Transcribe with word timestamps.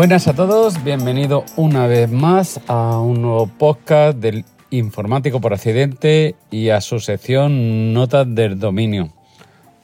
Buenas 0.00 0.28
a 0.28 0.32
todos, 0.32 0.82
bienvenido 0.82 1.44
una 1.56 1.86
vez 1.86 2.10
más 2.10 2.58
a 2.68 2.98
un 2.98 3.20
nuevo 3.20 3.46
podcast 3.46 4.16
del 4.16 4.46
informático 4.70 5.42
por 5.42 5.52
accidente 5.52 6.36
y 6.50 6.70
a 6.70 6.80
su 6.80 7.00
sección 7.00 7.92
Notas 7.92 8.34
del 8.34 8.58
Dominio. 8.58 9.12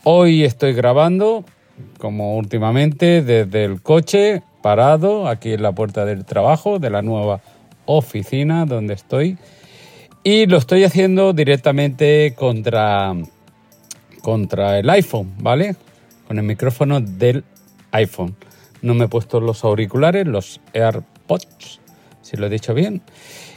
Hoy 0.05 0.45
estoy 0.45 0.73
grabando, 0.73 1.45
como 1.99 2.39
últimamente, 2.39 3.21
desde 3.21 3.67
el 3.67 3.83
coche 3.83 4.43
parado 4.63 5.29
aquí 5.29 5.53
en 5.53 5.61
la 5.61 5.73
puerta 5.73 6.07
del 6.07 6.25
trabajo 6.25 6.79
de 6.79 6.89
la 6.89 7.03
nueva 7.03 7.43
oficina 7.85 8.65
donde 8.65 8.95
estoy 8.95 9.37
y 10.25 10.47
lo 10.47 10.57
estoy 10.57 10.85
haciendo 10.85 11.35
directamente 11.35 12.35
contra, 12.35 13.15
contra 14.23 14.79
el 14.79 14.89
iPhone, 14.89 15.35
¿vale? 15.41 15.77
Con 16.27 16.39
el 16.39 16.45
micrófono 16.45 17.03
del 17.03 17.45
iPhone. 17.91 18.35
No 18.83 18.95
me 18.95 19.07
he 19.07 19.09
puesto 19.09 19.41
los 19.41 19.65
auriculares, 19.65 20.27
los 20.27 20.61
AirPods, 20.75 21.81
si 22.23 22.37
lo 22.37 22.47
he 22.47 22.51
dicho 22.51 22.75
bien. 22.75 23.03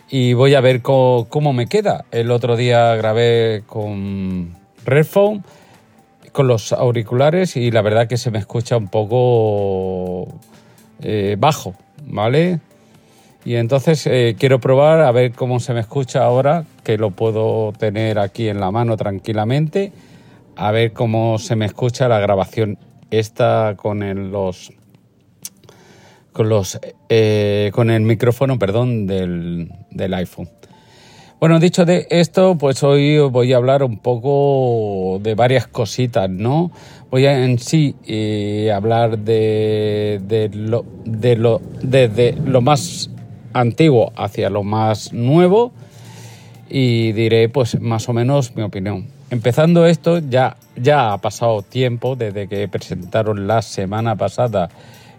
Y 0.09 0.33
voy 0.33 0.55
a 0.55 0.61
ver 0.61 0.81
cómo, 0.81 1.53
me 1.53 1.67
queda. 1.67 2.05
El 2.11 2.31
otro 2.31 2.55
día 2.55 2.95
grabé 2.95 3.63
con 3.67 4.55
Redphone, 4.85 5.43
con 6.31 6.47
los 6.47 6.73
auriculares, 6.73 7.55
y 7.55 7.69
la 7.71 7.81
verdad 7.81 8.07
que 8.07 8.17
se 8.17 8.31
me 8.31 8.39
escucha 8.39 8.77
un 8.77 8.87
poco 8.87 10.27
eh, 11.01 11.35
bajo, 11.37 11.75
¿vale? 12.05 12.59
Y 13.45 13.55
entonces 13.55 14.05
eh, 14.07 14.35
quiero 14.37 14.59
probar 14.59 15.01
a 15.01 15.11
ver 15.11 15.31
cómo 15.33 15.59
se 15.59 15.73
me 15.73 15.79
escucha 15.79 16.23
ahora, 16.23 16.65
que 16.83 16.97
lo 16.97 17.11
puedo 17.11 17.71
tener 17.77 18.19
aquí 18.19 18.49
en 18.49 18.59
la 18.59 18.71
mano 18.71 18.97
tranquilamente, 18.97 19.91
a 20.55 20.71
ver 20.71 20.91
cómo 20.91 21.37
se 21.37 21.55
me 21.55 21.65
escucha 21.65 22.07
la 22.07 22.19
grabación 22.19 22.77
esta 23.11 23.75
con 23.77 24.31
los 24.31 24.73
con 26.31 26.49
los 26.49 26.79
eh, 27.09 27.71
con 27.73 27.89
el 27.89 28.01
micrófono, 28.01 28.59
perdón, 28.59 29.07
del, 29.07 29.71
del, 29.91 30.13
iPhone. 30.13 30.49
Bueno, 31.39 31.59
dicho 31.59 31.85
de 31.85 32.07
esto, 32.09 32.57
pues 32.57 32.83
hoy 32.83 33.17
voy 33.19 33.53
a 33.53 33.57
hablar 33.57 33.83
un 33.83 33.97
poco 33.97 35.19
de 35.21 35.35
varias 35.35 35.67
cositas, 35.67 36.29
¿no? 36.29 36.71
Voy 37.09 37.25
a 37.25 37.45
en 37.45 37.59
sí 37.59 37.95
eh, 38.05 38.71
hablar 38.73 39.17
de, 39.19 40.19
de, 40.23 40.49
lo, 40.53 40.85
de 41.05 41.35
lo, 41.37 41.61
desde 41.81 42.33
lo 42.33 42.61
más 42.61 43.09
antiguo 43.53 44.11
hacia 44.15 44.49
lo 44.49 44.63
más 44.63 45.13
nuevo 45.13 45.71
y 46.69 47.13
diré 47.13 47.49
pues 47.49 47.79
más 47.79 48.07
o 48.09 48.13
menos 48.13 48.55
mi 48.55 48.61
opinión. 48.61 49.07
Empezando 49.31 49.85
esto, 49.85 50.19
ya, 50.19 50.57
ya 50.75 51.13
ha 51.13 51.17
pasado 51.19 51.61
tiempo 51.61 52.15
desde 52.15 52.47
que 52.47 52.67
presentaron 52.67 53.47
la 53.47 53.61
semana 53.61 54.15
pasada 54.15 54.69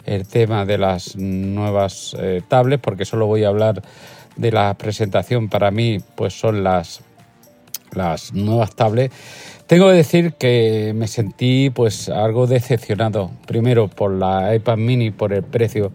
el 0.04 0.26
tema 0.26 0.64
de 0.64 0.78
las 0.78 1.16
nuevas 1.16 2.16
eh, 2.18 2.42
tablets, 2.46 2.82
porque 2.82 3.04
solo 3.04 3.26
voy 3.26 3.44
a 3.44 3.48
hablar 3.48 3.82
de 4.36 4.52
la 4.52 4.74
presentación. 4.74 5.48
Para 5.48 5.70
mí, 5.70 5.98
pues 6.14 6.38
son 6.38 6.64
las, 6.64 7.02
las 7.92 8.32
nuevas 8.32 8.74
tablets. 8.74 9.14
Tengo 9.66 9.88
que 9.88 9.94
decir 9.94 10.32
que 10.34 10.92
me 10.96 11.06
sentí 11.06 11.70
pues 11.70 12.08
algo 12.08 12.46
decepcionado, 12.46 13.30
primero 13.46 13.88
por 13.88 14.12
la 14.12 14.54
iPad 14.54 14.76
mini, 14.78 15.10
por 15.10 15.32
el 15.32 15.44
precio 15.44 15.92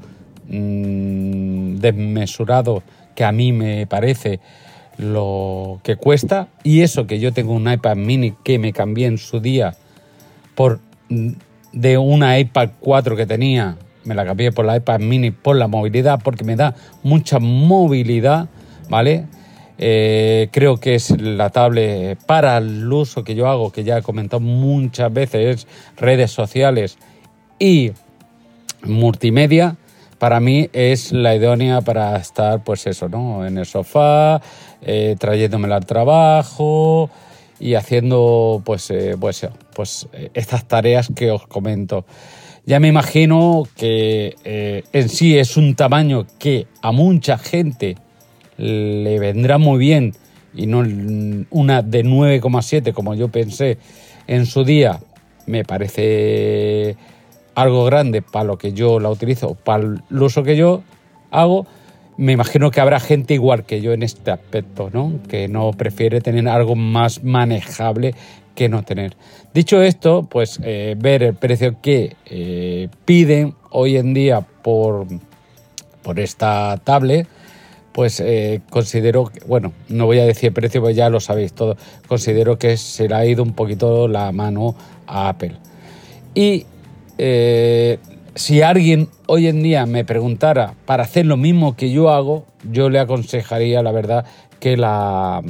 Mm, 0.47 1.77
desmesurado 1.77 2.83
que 3.15 3.23
a 3.23 3.31
mí 3.31 3.51
me 3.51 3.87
parece 3.87 4.39
lo 4.97 5.79
que 5.83 5.95
cuesta. 5.95 6.49
Y 6.63 6.81
eso 6.81 7.07
que 7.07 7.19
yo 7.19 7.33
tengo 7.33 7.53
un 7.53 7.71
iPad 7.71 7.95
mini 7.95 8.33
que 8.43 8.59
me 8.59 8.73
cambié 8.73 9.07
en 9.07 9.17
su 9.17 9.39
día 9.39 9.75
por 10.53 10.79
mm, 11.09 11.31
de 11.73 11.97
una 11.97 12.39
iPad 12.39 12.71
4 12.79 13.15
que 13.15 13.25
tenía 13.25 13.77
me 14.05 14.15
la 14.15 14.25
cambié 14.25 14.51
por 14.51 14.65
la 14.65 14.77
iPad 14.77 14.99
mini 14.99 15.31
por 15.31 15.55
la 15.55 15.67
movilidad 15.67 16.19
porque 16.23 16.43
me 16.43 16.55
da 16.55 16.75
mucha 17.03 17.39
movilidad 17.39 18.47
vale 18.89 19.25
eh, 19.77 20.47
creo 20.51 20.77
que 20.77 20.95
es 20.95 21.19
la 21.19 21.49
tablet 21.49 22.17
para 22.25 22.57
el 22.57 22.91
uso 22.91 23.23
que 23.23 23.35
yo 23.35 23.47
hago 23.47 23.71
que 23.71 23.83
ya 23.83 23.97
he 23.97 24.01
comentado 24.01 24.39
muchas 24.39 25.11
veces 25.11 25.67
redes 25.97 26.31
sociales 26.31 26.97
y 27.59 27.91
multimedia 28.83 29.77
para 30.19 30.39
mí 30.39 30.69
es 30.73 31.11
la 31.11 31.35
idónea 31.35 31.81
para 31.81 32.15
estar, 32.17 32.63
pues 32.63 32.87
eso, 32.87 33.09
¿no? 33.09 33.45
En 33.45 33.57
el 33.57 33.65
sofá, 33.65 34.41
eh, 34.81 35.15
trayéndomela 35.19 35.75
al 35.75 35.85
trabajo 35.85 37.09
y 37.59 37.75
haciendo, 37.75 38.61
pues, 38.65 38.89
eh, 38.91 39.15
pues, 39.19 39.47
pues 39.75 40.07
estas 40.33 40.65
tareas 40.65 41.09
que 41.15 41.31
os 41.31 41.45
comento. 41.47 42.05
Ya 42.67 42.79
me 42.79 42.87
imagino 42.87 43.63
que 43.77 44.35
eh, 44.43 44.83
en 44.91 45.09
sí 45.09 45.37
es 45.37 45.55
un 45.55 45.75
tamaño 45.75 46.25
que 46.39 46.65
a 46.81 46.91
mucha 46.91 47.37
gente 47.37 47.95
le 48.57 49.19
vendrá 49.19 49.59
muy 49.59 49.77
bien 49.77 50.13
y 50.55 50.65
no 50.65 50.79
una 51.51 51.83
de 51.83 52.03
9,7 52.03 52.91
como 52.93 53.13
yo 53.13 53.27
pensé 53.27 53.77
en 54.25 54.47
su 54.47 54.63
día, 54.63 54.99
me 55.45 55.63
parece 55.63 56.95
algo 57.53 57.85
grande 57.85 58.23
para 58.23 58.45
lo 58.45 58.57
que 58.57 58.73
yo 58.73 58.99
la 58.99 59.11
utilizo, 59.11 59.53
para 59.53 59.83
el 59.83 60.01
uso 60.21 60.41
que 60.41 60.55
yo 60.55 60.81
hago, 61.29 61.67
me 62.17 62.31
imagino 62.31 62.71
que 62.71 62.81
habrá 62.81 62.99
gente 62.99 63.35
igual 63.35 63.65
que 63.65 63.81
yo 63.81 63.93
en 63.93 64.01
este 64.01 64.31
aspecto, 64.31 64.89
¿no? 64.91 65.19
Que 65.27 65.47
no 65.47 65.71
prefiere 65.73 66.19
tener 66.19 66.47
algo 66.47 66.75
más 66.75 67.23
manejable 67.23 68.15
que 68.55 68.69
no 68.69 68.83
tener. 68.83 69.15
Dicho 69.53 69.81
esto, 69.81 70.27
pues 70.29 70.59
eh, 70.63 70.95
ver 70.97 71.21
el 71.23 71.35
precio 71.35 71.77
que 71.81 72.15
eh, 72.25 72.89
piden 73.05 73.53
hoy 73.69 73.97
en 73.97 74.13
día 74.13 74.41
por, 74.41 75.05
por 76.01 76.19
esta 76.19 76.79
tablet, 76.83 77.27
pues 77.91 78.19
eh, 78.19 78.61
considero 78.69 79.27
que, 79.27 79.41
bueno, 79.45 79.73
no 79.87 80.05
voy 80.05 80.19
a 80.19 80.25
decir 80.25 80.51
precio, 80.53 80.81
pues 80.81 80.95
ya 80.95 81.09
lo 81.09 81.19
sabéis 81.19 81.53
todo, 81.53 81.77
considero 82.07 82.57
que 82.57 82.77
se 82.77 83.07
le 83.07 83.15
ha 83.15 83.25
ido 83.25 83.43
un 83.43 83.53
poquito 83.53 84.07
la 84.07 84.31
mano 84.31 84.75
a 85.05 85.29
Apple. 85.29 85.55
Y 86.33 86.65
si 88.35 88.61
alguien 88.61 89.07
hoy 89.27 89.47
en 89.47 89.63
día 89.63 89.85
me 89.85 90.03
preguntara 90.03 90.73
para 90.85 91.03
hacer 91.03 91.25
lo 91.25 91.37
mismo 91.37 91.77
que 91.77 91.91
yo 91.91 92.09
hago, 92.09 92.45
yo 92.69 92.89
le 92.89 92.99
aconsejaría, 92.99 93.81
la 93.81 93.93
verdad, 93.93 94.25
que 94.59 94.75
la, 94.75 95.41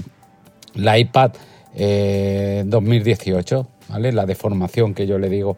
la 0.75 0.99
iPad 0.99 1.31
2018, 1.75 3.59
eh, 3.59 3.83
¿vale? 3.89 4.11
La 4.11 4.25
de 4.25 4.35
formación 4.35 4.93
que 4.93 5.07
yo 5.07 5.17
le 5.19 5.29
digo, 5.29 5.57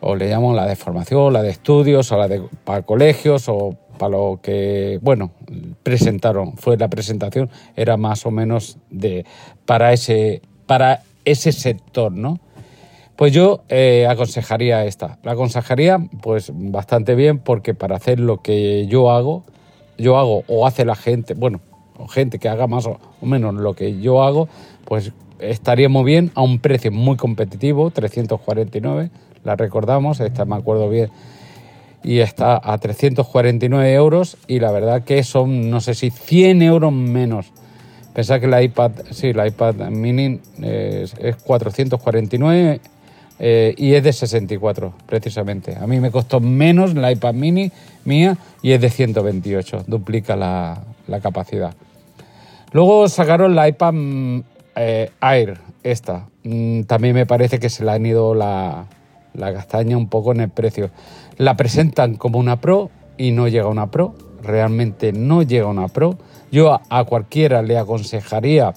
o 0.00 0.14
le 0.14 0.28
llamo 0.28 0.54
la 0.54 0.66
de 0.66 0.76
formación, 0.76 1.32
la 1.32 1.42
de 1.42 1.50
estudios, 1.50 2.10
o 2.12 2.16
la 2.16 2.28
de 2.28 2.42
para 2.64 2.82
colegios, 2.82 3.48
o 3.48 3.76
para 3.98 4.16
lo 4.16 4.40
que, 4.42 4.98
bueno, 5.02 5.32
presentaron, 5.82 6.56
fue 6.56 6.76
la 6.76 6.88
presentación, 6.88 7.50
era 7.76 7.96
más 7.96 8.24
o 8.24 8.30
menos 8.30 8.78
de 8.90 9.26
para 9.66 9.92
ese, 9.92 10.42
para 10.66 11.02
ese 11.24 11.52
sector, 11.52 12.12
¿no? 12.12 12.40
Pues 13.16 13.34
yo 13.34 13.64
eh, 13.68 14.06
aconsejaría 14.08 14.86
esta. 14.86 15.18
La 15.22 15.32
aconsejaría 15.32 15.98
pues 16.22 16.50
bastante 16.54 17.14
bien 17.14 17.38
porque 17.38 17.74
para 17.74 17.96
hacer 17.96 18.18
lo 18.18 18.40
que 18.40 18.86
yo 18.86 19.10
hago, 19.10 19.44
yo 19.98 20.16
hago 20.16 20.44
o 20.48 20.66
hace 20.66 20.86
la 20.86 20.94
gente, 20.94 21.34
bueno, 21.34 21.60
gente 22.08 22.38
que 22.38 22.48
haga 22.48 22.66
más 22.66 22.86
o 22.86 22.98
menos 23.20 23.54
lo 23.54 23.74
que 23.74 24.00
yo 24.00 24.22
hago, 24.22 24.48
pues 24.86 25.12
estaría 25.40 25.88
muy 25.88 26.04
bien 26.04 26.30
a 26.34 26.42
un 26.42 26.58
precio 26.58 26.92
muy 26.92 27.16
competitivo, 27.16 27.90
349, 27.90 29.10
la 29.44 29.56
recordamos, 29.56 30.20
esta 30.20 30.44
me 30.44 30.56
acuerdo 30.56 30.88
bien, 30.88 31.10
y 32.02 32.20
está 32.20 32.60
a 32.62 32.78
349 32.78 33.92
euros 33.92 34.36
y 34.46 34.60
la 34.60 34.72
verdad 34.72 35.04
que 35.04 35.22
son, 35.22 35.70
no 35.70 35.80
sé 35.80 35.94
si 35.94 36.10
100 36.10 36.62
euros 36.62 36.92
menos. 36.92 37.52
Pensad 38.14 38.40
que 38.40 38.48
la 38.48 38.62
iPad, 38.62 38.92
sí, 39.10 39.32
la 39.32 39.46
iPad 39.46 39.74
mini 39.90 40.40
es, 40.60 41.14
es 41.18 41.36
449 41.36 42.80
eh, 43.42 43.74
y 43.78 43.94
es 43.94 44.04
de 44.04 44.12
64, 44.12 44.92
precisamente. 45.06 45.74
A 45.80 45.86
mí 45.86 45.98
me 45.98 46.10
costó 46.10 46.40
menos 46.40 46.94
la 46.94 47.10
iPad 47.10 47.32
mini 47.32 47.72
mía 48.04 48.36
y 48.60 48.72
es 48.72 48.80
de 48.82 48.90
128, 48.90 49.84
duplica 49.86 50.36
la, 50.36 50.82
capacidad. 51.22 51.74
Luego 52.72 53.08
sacaron 53.08 53.56
la 53.56 53.66
iPad 53.66 53.94
mm, 53.94 54.42
eh, 54.80 55.10
Air, 55.20 55.58
esta. 55.82 56.28
Mm, 56.44 56.82
también 56.82 57.14
me 57.14 57.26
parece 57.26 57.58
que 57.58 57.68
se 57.68 57.84
le 57.84 57.92
han 57.92 58.06
ido 58.06 58.34
la, 58.34 58.86
la 59.34 59.52
castaña 59.52 59.96
un 59.96 60.08
poco 60.08 60.32
en 60.32 60.40
el 60.40 60.48
precio. 60.48 60.90
La 61.36 61.56
presentan 61.56 62.16
como 62.16 62.38
una 62.38 62.60
Pro 62.60 62.90
y 63.16 63.32
no 63.32 63.48
llega 63.48 63.68
una 63.68 63.90
Pro. 63.90 64.14
Realmente 64.42 65.12
no 65.12 65.42
llega 65.42 65.66
una 65.66 65.88
Pro. 65.88 66.16
Yo 66.50 66.80
a 66.88 67.04
cualquiera 67.04 67.62
le 67.62 67.78
aconsejaría 67.78 68.72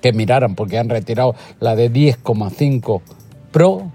que 0.00 0.12
miraran 0.12 0.54
porque 0.54 0.78
han 0.78 0.88
retirado 0.88 1.34
la 1.60 1.76
de 1.76 1.92
10,5 1.92 3.00
Pro, 3.50 3.90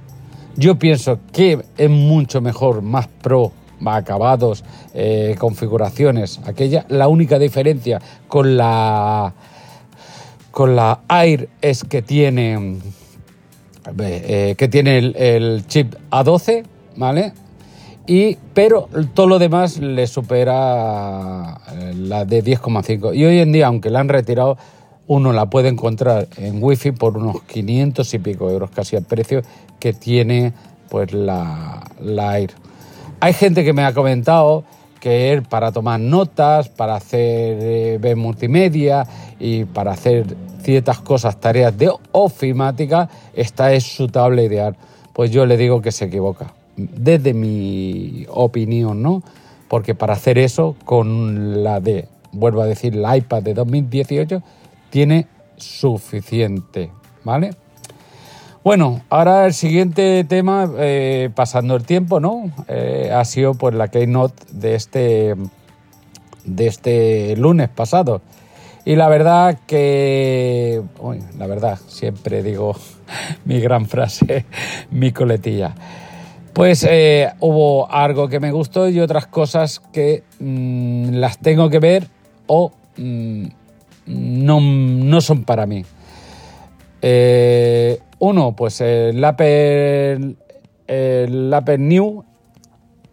yo 0.56 0.78
pienso 0.78 1.20
que 1.32 1.60
es 1.78 1.90
mucho 1.90 2.42
mejor, 2.42 2.82
más 2.82 3.08
Pro, 3.08 3.52
más 3.80 4.02
acabados, 4.02 4.64
eh, 4.94 5.36
configuraciones. 5.40 6.40
Aquella, 6.46 6.86
la 6.90 7.08
única 7.08 7.40
diferencia 7.40 8.02
con 8.28 8.58
la 8.58 9.34
con 10.54 10.76
la 10.76 11.00
Air 11.10 11.50
es 11.64 11.84
que 11.84 12.04
tiene 12.04 12.78
eh, 13.98 14.54
que 14.56 14.68
tiene 14.68 15.00
el, 15.00 15.66
chip 15.66 15.96
A12, 16.12 16.64
¿vale? 16.96 17.34
Y, 18.06 18.38
pero 18.54 18.88
todo 19.16 19.28
lo 19.28 19.40
demás 19.40 19.80
le 19.80 20.06
supera 20.06 21.60
eh, 21.72 21.94
la 21.96 22.24
de 22.26 22.44
10,5. 22.44 23.16
Y 23.16 23.26
hoy 23.26 23.40
en 23.40 23.52
día, 23.52 23.66
aunque 23.66 23.90
la 23.90 24.00
han 24.00 24.10
retirado, 24.10 24.58
uno 25.08 25.34
la 25.34 25.48
puede 25.48 25.70
encontrar 25.70 26.28
en 26.38 26.64
wifi 26.64 26.92
por 26.92 27.18
unos 27.18 27.42
500 27.42 28.14
y 28.14 28.20
pico 28.20 28.52
euros, 28.52 28.70
casi 28.70 28.96
al 28.96 29.06
precio 29.06 29.42
que 29.80 29.94
tiene 29.94 30.54
pues 30.88 31.14
la, 31.14 31.84
Air. 32.38 32.52
Hay 33.22 33.34
gente 33.34 33.64
que 33.64 33.74
me 33.74 33.84
ha 33.84 33.94
comentado 33.94 34.66
que 35.00 35.42
para 35.50 35.72
tomar 35.72 36.00
notas, 36.00 36.70
para 36.70 36.96
hacer 36.96 37.58
eh, 37.60 37.98
ver 38.00 38.16
multimedia 38.16 39.06
y 39.44 39.66
para 39.66 39.92
hacer 39.92 40.38
ciertas 40.62 41.00
cosas, 41.00 41.38
tareas 41.38 41.78
de 41.78 41.92
ofimática, 42.14 43.10
esta 43.34 43.74
es 43.74 43.84
su 43.84 44.08
tablet 44.08 44.50
ideal. 44.50 44.78
Pues 45.12 45.32
yo 45.32 45.46
le 45.46 45.58
digo 45.58 45.82
que 45.82 45.92
se 45.92 46.06
equivoca, 46.06 46.54
desde 46.78 47.34
mi 47.34 48.26
opinión, 48.30 49.02
¿no? 49.02 49.22
Porque 49.68 49.96
para 49.96 50.14
hacer 50.14 50.38
eso, 50.38 50.78
con 50.86 51.62
la 51.62 51.82
de, 51.82 52.08
vuelvo 52.32 52.62
a 52.62 52.66
decir, 52.66 52.96
la 52.96 53.18
iPad 53.18 53.44
de 53.44 53.54
2018, 53.54 54.42
tiene 54.90 55.28
suficiente, 55.58 56.92
¿vale? 57.26 57.52
Bueno, 58.64 59.02
ahora 59.10 59.46
el 59.46 59.54
siguiente 59.54 60.24
tema, 60.24 60.72
eh, 60.78 61.32
pasando 61.36 61.76
el 61.76 61.84
tiempo, 61.84 62.22
¿no? 62.22 62.50
Eh, 62.70 63.12
ha 63.14 63.26
sido 63.26 63.56
pues 63.56 63.76
la 63.76 63.90
keynote 63.90 64.42
de 64.54 64.76
este, 64.76 65.36
de 66.46 66.68
este 66.68 67.36
lunes 67.36 67.68
pasado. 67.68 68.22
Y 68.86 68.96
la 68.96 69.08
verdad 69.08 69.60
que, 69.66 70.82
la 71.38 71.48
verdad, 71.48 71.80
siempre 71.88 72.44
digo 72.44 72.76
mi 73.46 73.60
gran 73.60 73.86
frase, 73.86 74.46
mi 74.92 75.12
coletilla. 75.12 75.74
Pues 76.54 76.86
eh, 76.88 77.32
hubo 77.40 77.92
algo 77.92 78.28
que 78.28 78.40
me 78.40 78.52
gustó 78.52 78.90
y 78.90 79.00
otras 79.00 79.28
cosas 79.28 79.80
que 79.92 80.24
mm, 80.40 81.14
las 81.14 81.40
tengo 81.40 81.70
que 81.70 81.80
ver 81.80 82.08
o 82.46 82.72
mm, 82.98 83.46
no, 84.06 84.60
no, 84.62 85.22
son 85.22 85.44
para 85.44 85.66
mí. 85.66 85.84
Uno, 88.26 88.56
pues 88.56 88.80
el 88.80 89.22
Apple, 89.22 90.36
el 90.88 91.54
Apple 91.54 91.78
New, 91.78 92.24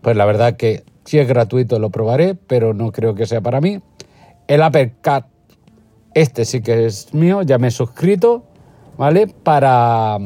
pues 0.02 0.16
la 0.16 0.24
verdad 0.24 0.56
que 0.56 0.84
si 1.04 1.18
es 1.18 1.26
gratuito 1.26 1.80
lo 1.80 1.90
probaré, 1.90 2.36
pero 2.36 2.74
no 2.74 2.92
creo 2.92 3.16
que 3.16 3.26
sea 3.26 3.40
para 3.40 3.60
mí. 3.60 3.80
El 4.46 4.62
Apple 4.62 4.92
Cat, 5.00 5.26
este 6.14 6.44
sí 6.44 6.60
que 6.60 6.86
es 6.86 7.12
mío, 7.14 7.42
ya 7.42 7.58
me 7.58 7.68
he 7.68 7.70
suscrito, 7.70 8.42
¿vale? 8.96 9.26
Para 9.26 10.18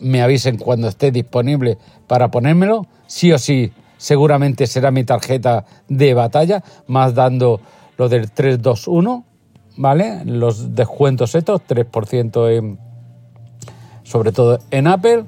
me 0.00 0.22
avisen 0.22 0.58
cuando 0.58 0.88
esté 0.88 1.10
disponible 1.10 1.78
para 2.06 2.30
ponérmelo. 2.30 2.86
Sí 3.06 3.32
o 3.32 3.38
sí, 3.38 3.72
seguramente 3.96 4.66
será 4.66 4.90
mi 4.90 5.04
tarjeta 5.04 5.64
de 5.88 6.14
batalla, 6.14 6.62
más 6.86 7.14
dando 7.14 7.60
lo 7.96 8.08
del 8.08 8.30
321, 8.30 9.24
¿vale? 9.76 10.24
Los 10.24 10.74
descuentos 10.74 11.34
estos, 11.34 11.62
3% 11.62 12.50
en 12.56 12.78
sobre 14.02 14.32
todo 14.32 14.58
en 14.70 14.86
Apple, 14.88 15.24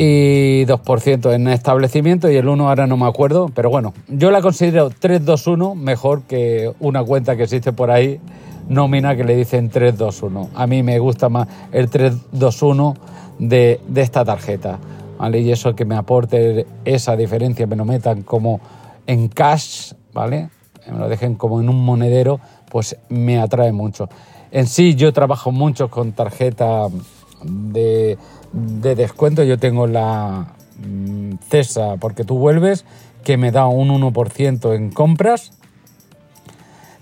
y 0.00 0.64
2% 0.64 1.34
en 1.34 1.48
establecimiento 1.48 2.30
y 2.30 2.36
el 2.36 2.48
1 2.48 2.68
ahora 2.68 2.86
no 2.86 2.96
me 2.96 3.06
acuerdo, 3.06 3.50
pero 3.52 3.68
bueno, 3.68 3.92
yo 4.06 4.30
la 4.30 4.40
considero 4.40 4.90
321 4.90 5.74
mejor 5.74 6.22
que 6.22 6.72
una 6.78 7.02
cuenta 7.02 7.36
que 7.36 7.42
existe 7.42 7.72
por 7.72 7.90
ahí 7.90 8.20
nómina 8.68 9.16
que 9.16 9.24
le 9.24 9.34
dicen 9.34 9.70
321. 9.70 10.50
A 10.54 10.66
mí 10.68 10.84
me 10.84 11.00
gusta 11.00 11.28
más 11.28 11.48
el 11.72 11.90
321 11.90 12.94
de, 13.40 13.80
de 13.88 14.02
esta 14.02 14.24
tarjeta, 14.24 14.78
¿vale? 15.18 15.40
Y 15.40 15.50
eso 15.50 15.74
que 15.74 15.84
me 15.84 15.96
aporte 15.96 16.64
esa 16.84 17.16
diferencia, 17.16 17.66
me 17.66 17.74
lo 17.74 17.84
metan 17.84 18.22
como 18.22 18.60
en 19.04 19.26
cash, 19.26 19.94
¿vale? 20.12 20.48
Me 20.88 20.96
lo 20.96 21.08
dejen 21.08 21.34
como 21.34 21.60
en 21.60 21.68
un 21.68 21.84
monedero, 21.84 22.38
pues 22.70 22.96
me 23.08 23.40
atrae 23.40 23.72
mucho. 23.72 24.08
En 24.52 24.68
sí 24.68 24.94
yo 24.94 25.12
trabajo 25.12 25.50
mucho 25.50 25.88
con 25.90 26.12
tarjeta 26.12 26.86
de, 27.42 28.16
descuento. 28.52 29.42
Yo 29.42 29.58
tengo 29.58 29.86
la 29.86 30.54
mm, 30.84 31.34
CESA 31.48 31.96
porque 31.96 32.24
tú 32.24 32.38
vuelves, 32.38 32.84
que 33.24 33.36
me 33.36 33.50
da 33.50 33.66
un 33.66 33.88
1% 33.88 34.74
en 34.74 34.90
compras. 34.90 35.52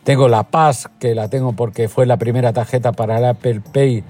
Tengo 0.04 0.28
la 0.28 0.44
PAS, 0.44 0.88
que 1.00 1.14
la 1.14 1.28
tengo 1.28 1.52
porque 1.52 1.88
fue 1.88 2.06
la 2.06 2.16
primera 2.16 2.52
tarjeta 2.52 2.92
para 2.92 3.18
el 3.18 3.24
Apple 3.24 3.60
Pay, 3.72 4.04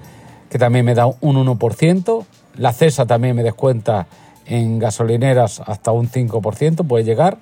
que 0.49 0.59
también 0.59 0.85
me 0.85 0.93
da 0.93 1.07
un 1.07 1.17
1%. 1.35 2.25
La 2.57 2.73
CESA 2.73 3.05
también 3.05 3.35
me 3.35 3.43
descuenta 3.43 4.07
en 4.45 4.79
gasolineras 4.79 5.61
hasta 5.65 5.91
un 5.91 6.09
5%, 6.09 6.87
puede 6.87 7.03
llegar. 7.03 7.37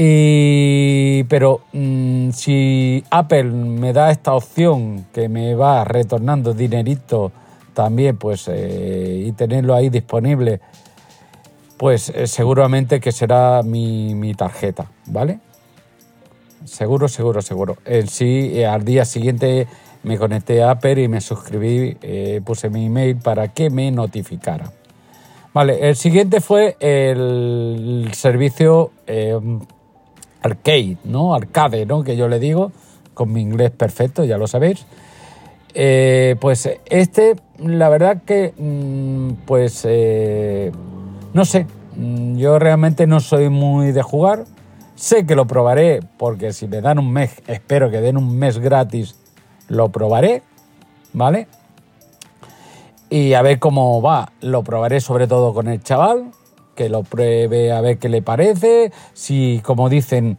Y, 0.00 1.24
pero 1.24 1.62
mm, 1.72 2.30
si 2.30 3.02
Apple 3.10 3.44
me 3.44 3.92
da 3.92 4.12
esta 4.12 4.34
opción 4.34 5.06
que 5.12 5.28
me 5.28 5.56
va 5.56 5.84
retornando 5.84 6.54
dinerito 6.54 7.32
también, 7.78 8.16
pues, 8.16 8.48
eh, 8.48 9.22
y 9.24 9.30
tenerlo 9.30 9.72
ahí 9.72 9.88
disponible, 9.88 10.60
pues 11.76 12.08
eh, 12.08 12.26
seguramente 12.26 12.98
que 12.98 13.12
será 13.12 13.62
mi, 13.62 14.34
tarjeta, 14.34 14.90
¿vale? 15.06 15.38
Seguro, 16.64 17.06
seguro, 17.06 17.40
seguro. 17.40 17.76
En 17.84 18.08
sí, 18.08 18.50
eh, 18.52 18.66
al 18.66 18.84
día 18.84 19.04
siguiente 19.04 19.68
me 20.02 20.18
conecté 20.18 20.60
a 20.60 20.72
Apple 20.72 21.04
y 21.04 21.06
me 21.06 21.20
suscribí, 21.20 21.96
puse 22.44 22.68
mi 22.68 22.86
email 22.86 23.14
para 23.14 23.46
que 23.46 23.70
me 23.70 23.92
notificara. 23.92 24.72
Vale, 25.54 25.88
el 25.88 25.94
siguiente 25.94 26.40
fue 26.40 26.76
el 26.80 28.10
servicio 28.12 28.90
arcade, 30.42 30.96
¿no? 31.04 31.32
Arcade, 31.32 31.86
¿no? 31.86 32.02
Que 32.02 32.16
yo 32.16 32.26
le 32.26 32.40
digo, 32.40 32.72
con 33.14 33.32
mi 33.32 33.40
inglés 33.40 33.70
perfecto, 33.70 34.24
ya 34.24 34.36
lo 34.36 34.48
sabéis. 34.48 34.84
Pues 36.40 36.68
este, 36.86 37.36
la 37.58 37.88
verdad 37.88 38.22
que, 38.24 38.54
mm, 38.56 39.44
pues, 39.46 39.84
eh, 39.88 40.72
no 41.32 41.44
sé, 41.44 41.66
mm, 41.96 42.36
yo 42.36 42.58
realmente 42.58 43.06
no 43.06 43.20
soy 43.20 43.48
muy 43.48 43.92
de 43.92 44.02
jugar. 44.02 44.44
Sé 44.94 45.26
que 45.26 45.36
lo 45.36 45.46
probaré 45.46 46.00
porque 46.16 46.52
si 46.52 46.66
me 46.66 46.80
dan 46.80 46.98
un 46.98 47.12
mes, 47.12 47.42
espero 47.46 47.90
que 47.90 48.00
den 48.00 48.16
un 48.16 48.36
mes 48.36 48.58
gratis, 48.58 49.16
lo 49.68 49.90
probaré, 49.90 50.42
¿vale? 51.12 51.46
Y 53.10 53.34
a 53.34 53.42
ver 53.42 53.58
cómo 53.58 54.02
va. 54.02 54.32
Lo 54.40 54.62
probaré 54.62 55.00
sobre 55.00 55.26
todo 55.26 55.54
con 55.54 55.68
el 55.68 55.82
chaval, 55.82 56.30
que 56.74 56.88
lo 56.88 57.02
pruebe 57.02 57.72
a 57.72 57.80
ver 57.80 57.98
qué 57.98 58.08
le 58.08 58.22
parece. 58.22 58.92
Si, 59.14 59.60
como 59.64 59.88
dicen, 59.88 60.38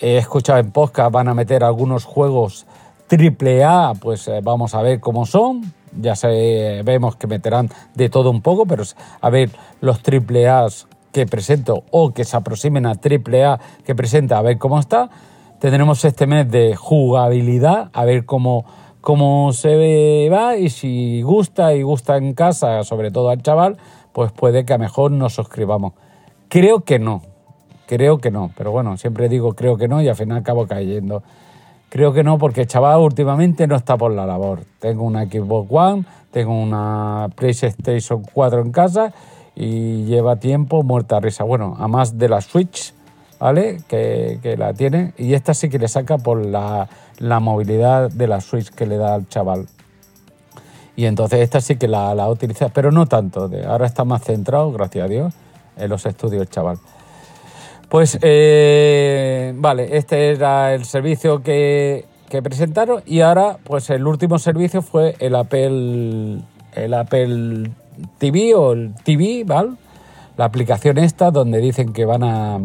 he 0.00 0.18
escuchado 0.18 0.58
en 0.58 0.72
podcast, 0.72 1.12
van 1.12 1.28
a 1.28 1.34
meter 1.34 1.64
algunos 1.64 2.04
juegos 2.04 2.66
triple 3.06 3.64
A, 3.64 3.92
pues 4.00 4.28
eh, 4.28 4.40
vamos 4.42 4.74
a 4.74 4.82
ver 4.82 5.00
cómo 5.00 5.26
son. 5.26 5.72
Ya 6.00 6.16
sabemos 6.16 7.16
que 7.16 7.26
meterán 7.26 7.70
de 7.94 8.08
todo 8.08 8.30
un 8.30 8.42
poco, 8.42 8.66
pero 8.66 8.84
a 9.20 9.30
ver 9.30 9.50
los 9.80 10.02
triple 10.02 10.46
que 11.12 11.26
presento 11.26 11.84
o 11.90 12.12
que 12.12 12.24
se 12.24 12.36
aproximen 12.36 12.84
a 12.84 12.94
triple 12.96 13.44
A 13.44 13.58
que 13.84 13.94
presenta, 13.94 14.36
a 14.36 14.42
ver 14.42 14.58
cómo 14.58 14.78
está. 14.78 15.08
Tendremos 15.60 16.04
este 16.04 16.26
mes 16.26 16.50
de 16.50 16.76
jugabilidad, 16.76 17.88
a 17.94 18.04
ver 18.04 18.26
cómo, 18.26 18.66
cómo 19.00 19.52
se 19.54 20.28
va 20.28 20.56
y 20.56 20.68
si 20.68 21.22
gusta 21.22 21.74
y 21.74 21.80
gusta 21.82 22.18
en 22.18 22.34
casa, 22.34 22.84
sobre 22.84 23.10
todo 23.10 23.30
al 23.30 23.40
chaval, 23.40 23.78
pues 24.12 24.32
puede 24.32 24.66
que 24.66 24.74
a 24.74 24.78
mejor 24.78 25.10
nos 25.10 25.34
suscribamos. 25.34 25.94
Creo 26.48 26.80
que 26.80 26.98
no, 26.98 27.22
creo 27.86 28.18
que 28.18 28.30
no, 28.30 28.50
pero 28.54 28.70
bueno, 28.70 28.98
siempre 28.98 29.30
digo 29.30 29.54
creo 29.54 29.78
que 29.78 29.88
no 29.88 30.02
y 30.02 30.08
al 30.08 30.16
final 30.16 30.38
acabo 30.38 30.66
cayendo. 30.66 31.22
Creo 31.88 32.12
que 32.12 32.24
no, 32.24 32.38
porque 32.38 32.62
el 32.62 32.66
chaval 32.66 33.00
últimamente 33.00 33.66
no 33.66 33.76
está 33.76 33.96
por 33.96 34.12
la 34.12 34.26
labor. 34.26 34.60
Tengo 34.80 35.04
una 35.04 35.24
Xbox 35.24 35.68
One, 35.70 36.04
tengo 36.32 36.60
una 36.60 37.28
PlayStation 37.34 38.22
4 38.32 38.60
en 38.60 38.72
casa 38.72 39.12
y 39.54 40.04
lleva 40.04 40.36
tiempo 40.36 40.82
muerta 40.82 41.20
risa. 41.20 41.44
Bueno, 41.44 41.76
a 41.78 41.88
más 41.88 42.18
de 42.18 42.28
la 42.28 42.40
Switch, 42.40 42.92
¿vale? 43.38 43.78
Que, 43.88 44.38
que, 44.42 44.56
la 44.56 44.74
tiene. 44.74 45.14
Y 45.16 45.34
esta 45.34 45.54
sí 45.54 45.68
que 45.68 45.78
le 45.78 45.88
saca 45.88 46.18
por 46.18 46.44
la, 46.44 46.88
la 47.18 47.40
movilidad 47.40 48.10
de 48.10 48.26
la 48.26 48.40
Switch 48.40 48.70
que 48.70 48.86
le 48.86 48.96
da 48.96 49.14
al 49.14 49.28
chaval. 49.28 49.66
Y 50.96 51.04
entonces 51.06 51.40
esta 51.40 51.60
sí 51.60 51.76
que 51.76 51.88
la, 51.88 52.14
la 52.14 52.28
utiliza, 52.28 52.68
pero 52.70 52.90
no 52.90 53.06
tanto. 53.06 53.50
Ahora 53.66 53.86
está 53.86 54.04
más 54.04 54.24
centrado, 54.24 54.72
gracias 54.72 55.04
a 55.04 55.08
Dios, 55.08 55.34
en 55.76 55.88
los 55.88 56.04
estudios, 56.04 56.48
chaval. 56.50 56.78
Pues 57.96 58.18
eh, 58.20 59.54
vale, 59.56 59.96
este 59.96 60.28
era 60.28 60.74
el 60.74 60.84
servicio 60.84 61.42
que, 61.42 62.04
presentaron 62.42 63.02
y 63.06 63.22
ahora 63.22 63.56
pues 63.64 63.88
el 63.88 64.06
último 64.06 64.38
servicio 64.38 64.82
fue 64.82 65.16
el 65.18 65.34
Apple, 65.34 66.42
el 66.74 66.92
Apple 66.92 67.70
TV 68.18 68.54
o 68.54 68.74
el 68.74 68.94
TV, 69.02 69.44
¿vale? 69.46 69.70
La 70.36 70.44
aplicación 70.44 70.98
esta 70.98 71.30
donde 71.30 71.58
dicen 71.58 71.94
que 71.94 72.04
van 72.04 72.22
a, 72.22 72.60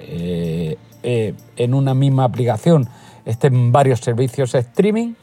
eh, 0.00 0.76
eh, 1.02 1.34
en 1.56 1.72
una 1.72 1.94
misma 1.94 2.24
aplicación, 2.24 2.86
estén 3.24 3.72
varios 3.72 4.00
servicios 4.00 4.54
streaming. 4.54 5.14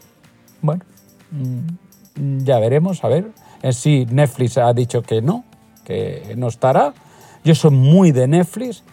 Bueno, 0.63 0.83
mm, 1.29 2.39
ya 2.45 2.57
veremos, 2.57 3.03
a 3.03 3.09
ver. 3.09 3.27
En 3.61 3.73
sí, 3.73 4.07
Netflix 4.09 4.57
ha 4.57 4.73
dicho 4.73 5.03
que 5.03 5.21
no, 5.21 5.43
que 5.85 6.33
no 6.35 6.47
estará. 6.47 6.95
Yo 7.43 7.53
soy 7.53 7.69
muy 7.69 8.11
de 8.11 8.27
Netflix. 8.27 8.83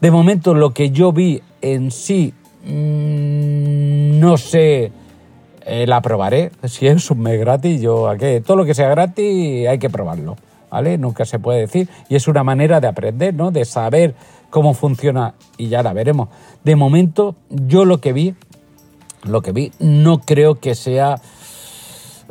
De 0.00 0.10
momento 0.10 0.54
lo 0.54 0.74
que 0.74 0.90
yo 0.90 1.12
vi 1.12 1.42
en 1.62 1.90
sí, 1.90 2.34
mmm, 2.64 4.18
no 4.20 4.36
sé, 4.36 4.92
eh, 5.64 5.86
la 5.86 6.00
probaré. 6.00 6.52
Si 6.64 6.86
es 6.86 7.10
un 7.10 7.20
mes 7.20 7.40
gratis, 7.40 7.80
yo 7.80 8.08
a 8.08 8.16
qué, 8.16 8.40
todo 8.40 8.56
lo 8.56 8.64
que 8.64 8.74
sea 8.74 8.88
gratis 8.88 9.66
hay 9.66 9.78
que 9.78 9.90
probarlo, 9.90 10.36
¿vale? 10.70 10.98
Nunca 10.98 11.24
se 11.24 11.38
puede 11.38 11.60
decir. 11.60 11.88
Y 12.08 12.16
es 12.16 12.28
una 12.28 12.44
manera 12.44 12.80
de 12.80 12.88
aprender, 12.88 13.34
¿no? 13.34 13.50
De 13.50 13.64
saber 13.64 14.14
cómo 14.50 14.74
funciona 14.74 15.34
y 15.56 15.68
ya 15.68 15.82
la 15.82 15.92
veremos. 15.92 16.28
De 16.62 16.76
momento, 16.76 17.34
yo 17.50 17.84
lo 17.84 18.00
que 18.00 18.12
vi, 18.12 18.34
lo 19.24 19.42
que 19.42 19.52
vi, 19.52 19.72
no 19.78 20.20
creo 20.20 20.60
que 20.60 20.74
sea 20.74 21.16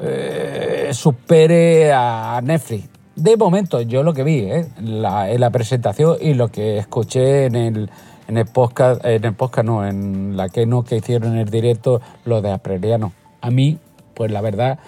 eh, 0.01 0.89
supere 0.93 1.91
a 1.93 2.39
Netflix. 2.43 2.94
De 3.15 3.37
momento, 3.37 3.81
yo 3.81 4.03
lo 4.03 4.13
que 4.13 4.23
vi 4.23 4.39
¿eh? 4.39 4.67
la, 4.81 5.31
en 5.31 5.39
la 5.39 5.49
presentación 5.49 6.17
y 6.19 6.33
lo 6.33 6.49
que 6.49 6.77
escuché 6.77 7.45
en 7.45 7.55
el, 7.55 7.89
en 8.27 8.37
el 8.37 8.45
podcast, 8.45 9.03
en 9.05 9.23
el 9.23 9.33
podcast 9.33 9.65
no, 9.65 9.87
en 9.87 10.35
la 10.35 10.49
que 10.49 10.65
no 10.65 10.83
que 10.83 10.97
hicieron 10.97 11.33
en 11.33 11.39
el 11.39 11.49
directo, 11.49 12.01
lo 12.25 12.41
de 12.41 12.51
Apreliano. 12.51 13.13
A 13.39 13.51
mí, 13.51 13.77
pues 14.13 14.31
la 14.31 14.41
verdad 14.41 14.79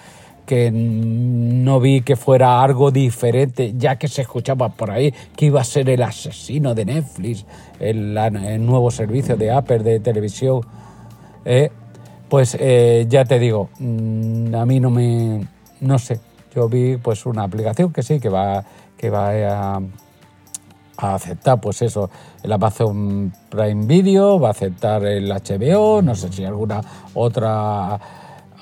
que 0.45 0.71
no 0.71 1.79
vi 1.79 2.01
que 2.01 2.15
fuera 2.15 2.61
algo 2.61 2.91
diferente, 2.91 3.73
ya 3.77 3.97
que 3.97 4.07
se 4.07 4.21
escuchaba 4.21 4.69
por 4.69 4.91
ahí 4.91 5.13
que 5.35 5.45
iba 5.45 5.59
a 5.61 5.65
ser 5.65 5.89
el 5.89 6.01
asesino 6.01 6.73
de 6.73 6.85
Netflix, 6.85 7.45
el, 7.79 8.13
nuevo 8.65 8.91
servicio 8.91 9.37
de 9.37 9.51
Apple 9.51 9.79
de 9.79 9.99
televisión. 9.99 10.61
¿eh? 11.45 11.69
pues 12.29 12.57
eh, 12.59 13.05
ya 13.07 13.23
te 13.25 13.39
digo, 13.39 13.69
mm, 13.79 14.55
a 14.55 14.65
mí 14.65 14.79
no 14.79 14.89
me, 14.89 15.47
no 15.79 15.99
sé, 15.99 16.19
yo 16.57 16.67
vi 16.67 16.97
pues 16.97 17.27
una 17.27 17.43
aplicación 17.43 17.93
que 17.93 18.01
sí, 18.01 18.19
que 18.19 18.29
va, 18.29 18.63
que 18.97 19.11
va 19.11 19.75
a, 19.75 19.79
aceptar 20.97 21.61
pues 21.61 21.83
eso, 21.83 22.09
el 22.41 22.51
Amazon 22.51 23.31
Prime 23.49 23.85
Video, 23.85 24.39
va 24.39 24.47
a 24.47 24.51
aceptar 24.51 25.05
el 25.05 25.29
HBO, 25.29 26.01
no 26.01 26.15
sé 26.15 26.33
si 26.33 26.43
alguna 26.43 26.81
otra 27.13 27.99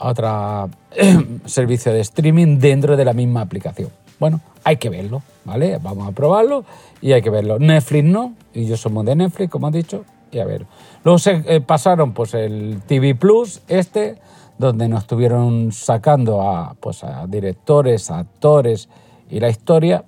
otra 0.01 0.67
servicio 1.45 1.93
de 1.93 2.01
streaming 2.01 2.59
dentro 2.59 2.97
de 2.97 3.05
la 3.05 3.13
misma 3.13 3.39
aplicación. 3.39 3.89
Bueno, 4.19 4.41
hay 4.65 4.75
que 4.75 4.89
verlo, 4.89 5.21
¿vale? 5.45 5.79
Vamos 5.81 6.09
a 6.09 6.11
probarlo 6.11 6.65
y 7.01 7.13
hay 7.13 7.21
que 7.21 7.29
verlo. 7.29 7.59
Netflix 7.59 8.03
no, 8.03 8.33
y 8.53 8.65
yo 8.65 8.75
somos 8.75 9.05
de 9.05 9.15
Netflix, 9.15 9.49
como 9.49 9.69
he 9.69 9.71
dicho, 9.71 10.03
y 10.33 10.39
a 10.39 10.45
ver. 10.45 10.65
Luego 11.05 11.17
se 11.17 11.41
eh, 11.47 11.61
pasaron 11.61 12.11
pues 12.11 12.33
el 12.33 12.81
TV 12.85 13.15
Plus, 13.15 13.61
este, 13.69 14.17
donde 14.57 14.87
nos 14.87 15.01
estuvieron 15.01 15.71
sacando 15.71 16.41
a, 16.41 16.75
pues, 16.79 17.03
a 17.03 17.27
directores, 17.27 18.09
actores 18.11 18.89
y 19.29 19.39
la 19.39 19.49
historia, 19.49 20.03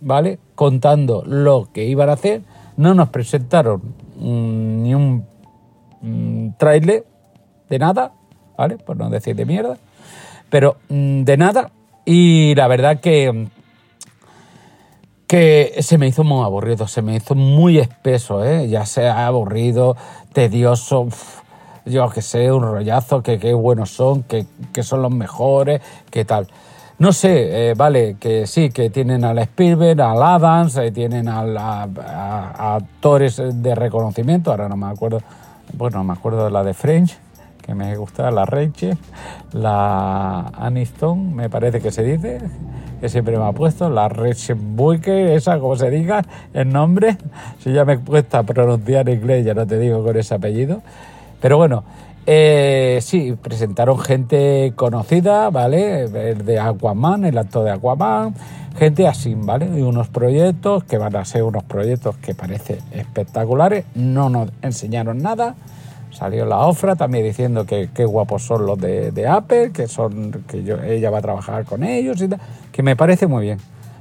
¿vale? 0.00 0.38
Contando 0.54 1.22
lo 1.26 1.68
que 1.72 1.84
iban 1.84 2.08
a 2.08 2.12
hacer. 2.12 2.42
No 2.76 2.94
nos 2.94 3.08
presentaron 3.08 3.82
mm, 4.16 4.82
ni 4.82 4.94
un 4.94 5.26
mm, 6.00 6.50
trailer 6.58 7.04
de 7.68 7.78
nada, 7.78 8.12
¿vale? 8.56 8.78
Por 8.78 8.96
no 8.96 9.10
decir 9.10 9.36
de 9.36 9.44
mierda. 9.44 9.78
Pero 10.50 10.76
mm, 10.88 11.22
de 11.22 11.36
nada. 11.36 11.70
Y 12.04 12.54
la 12.54 12.68
verdad 12.68 13.00
que 13.00 13.48
que 15.32 15.76
se 15.80 15.96
me 15.96 16.08
hizo 16.08 16.24
muy 16.24 16.44
aburrido, 16.44 16.86
se 16.86 17.00
me 17.00 17.16
hizo 17.16 17.34
muy 17.34 17.78
espeso, 17.78 18.44
¿eh? 18.44 18.68
ya 18.68 18.84
sea 18.84 19.26
aburrido, 19.26 19.96
tedioso, 20.34 21.08
yo 21.84 22.08
que 22.10 22.22
sé, 22.22 22.50
un 22.52 22.62
rollazo, 22.62 23.22
que 23.22 23.38
qué 23.38 23.54
buenos 23.54 23.90
son, 23.90 24.22
que, 24.22 24.46
son 24.82 25.02
los 25.02 25.12
mejores, 25.12 25.80
qué 26.10 26.24
tal. 26.24 26.46
No 26.98 27.12
sé, 27.12 27.70
eh, 27.70 27.74
vale, 27.74 28.16
que 28.20 28.46
sí, 28.46 28.70
que 28.70 28.90
tienen 28.90 29.24
al 29.24 29.38
Spielberg, 29.38 30.00
al 30.00 30.22
Adams, 30.22 30.76
eh, 30.76 30.92
tienen 30.92 31.28
a, 31.28 31.82
actores 32.74 33.42
de 33.54 33.74
reconocimiento, 33.74 34.50
ahora 34.50 34.68
no 34.68 34.76
me 34.76 34.86
acuerdo, 34.86 35.20
bueno, 35.72 35.98
no 35.98 36.04
me 36.04 36.12
acuerdo 36.12 36.44
de 36.44 36.50
la 36.50 36.62
de 36.62 36.74
French, 36.74 37.18
que 37.60 37.74
me 37.74 37.96
gusta, 37.96 38.30
la 38.30 38.44
Rachel, 38.44 38.96
la 39.52 40.52
Aniston, 40.54 41.34
me 41.34 41.48
parece 41.48 41.80
que 41.80 41.90
se 41.90 42.02
dice, 42.02 42.40
que 43.00 43.08
siempre 43.08 43.36
me 43.36 43.44
ha 43.44 43.52
puesto, 43.52 43.90
la 43.90 44.08
Reichenbuike, 44.08 45.34
esa 45.34 45.58
como 45.58 45.74
se 45.74 45.90
diga, 45.90 46.22
el 46.54 46.72
nombre, 46.72 47.16
si 47.58 47.72
ya 47.72 47.84
me 47.84 47.98
cuesta 47.98 48.44
pronunciar 48.44 49.08
inglés, 49.08 49.44
ya 49.44 49.54
no 49.54 49.66
te 49.66 49.78
digo 49.78 50.04
con 50.04 50.16
ese 50.16 50.34
apellido, 50.34 50.82
pero 51.42 51.58
bueno, 51.58 51.84
eh, 52.24 53.00
sí, 53.02 53.36
presentaron 53.42 53.98
gente 53.98 54.72
conocida, 54.76 55.50
¿vale? 55.50 56.04
El 56.04 56.46
de 56.46 56.58
Aquaman, 56.58 57.26
el 57.26 57.36
actor 57.36 57.64
de 57.64 57.72
Aquaman, 57.72 58.34
gente 58.78 59.06
así, 59.06 59.34
¿vale? 59.36 59.68
Y 59.76 59.82
unos 59.82 60.08
proyectos 60.08 60.84
que 60.84 60.96
van 60.96 61.14
a 61.16 61.24
ser 61.26 61.42
unos 61.42 61.64
proyectos 61.64 62.16
que 62.16 62.34
parecen 62.34 62.78
espectaculares, 62.92 63.84
no 63.94 64.30
nos 64.30 64.50
enseñaron 64.62 65.18
nada, 65.18 65.56
Salió 66.12 66.44
la 66.44 66.58
Ofra 66.58 66.94
también 66.94 67.24
diciendo 67.24 67.64
que 67.64 67.88
qué 67.92 68.04
guapos 68.04 68.42
son 68.42 68.66
los 68.66 68.78
de, 68.78 69.26
Apple, 69.26 69.72
que 69.72 69.88
son 69.88 70.44
que 70.46 70.58
ella 70.58 71.10
va 71.10 71.18
a 71.18 71.22
trabajar 71.22 71.64
con 71.64 71.82
ellos 71.82 72.20
y 72.20 72.28
tal, 72.28 72.38
que 72.70 72.82
me 72.82 72.96
parece 72.96 73.26
muy 73.26 73.44
bien. 73.44 73.58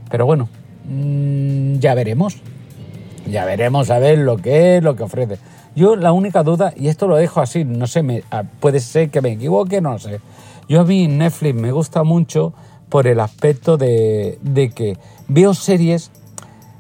Pero 0.09 0.25
bueno, 0.25 0.49
mm, 0.89 1.75
ya 1.75 1.95
veremos. 1.95 2.41
Ya 3.27 3.45
veremos 3.45 3.89
a 3.89 3.99
ver 3.99 4.19
lo 4.19 4.37
que 4.37 4.77
es, 4.77 4.83
lo 4.83 4.95
que 4.95 5.03
ofrece. 5.03 5.37
Yo 5.75 5.95
la 5.95 6.11
única 6.11 6.43
duda, 6.43 6.73
y 6.75 6.87
esto 6.87 7.07
lo 7.07 7.15
dejo 7.15 7.41
así, 7.41 7.63
no 7.63 7.87
sé, 7.87 8.03
me, 8.03 8.23
ah, 8.31 8.43
puede 8.59 8.79
ser 8.79 9.09
que 9.09 9.21
me 9.21 9.31
equivoque, 9.31 9.79
no 9.79 9.97
sé. 9.99 10.19
Yo 10.67 10.81
a 10.81 10.83
mí 10.83 11.07
Netflix 11.07 11.55
me 11.55 11.71
gusta 11.71 12.03
mucho 12.03 12.53
por 12.89 13.07
el 13.07 13.19
aspecto 13.19 13.77
de, 13.77 14.37
de 14.41 14.69
que 14.71 14.97
veo 15.27 15.53
series 15.53 16.11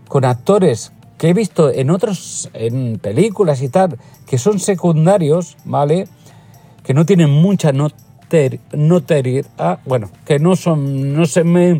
con 0.07 0.25
actores 0.25 0.91
que 1.21 1.29
he 1.29 1.33
visto 1.33 1.71
en 1.71 1.91
otros, 1.91 2.49
en 2.53 2.97
películas 2.97 3.61
y 3.61 3.69
tal, 3.69 3.99
que 4.25 4.39
son 4.39 4.59
secundarios, 4.59 5.55
¿vale? 5.65 6.07
Que 6.83 6.95
no 6.95 7.05
tienen 7.05 7.29
mucha 7.29 7.71
notoriedad, 7.71 9.77
bueno, 9.85 10.09
que 10.25 10.39
no 10.39 10.55
son, 10.55 11.13
no 11.13 11.25
se 11.25 11.43
me, 11.43 11.79